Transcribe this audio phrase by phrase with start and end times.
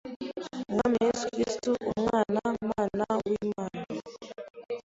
[0.69, 3.81] Umwami Yesu Kristo, Umwana-mana w’Imana,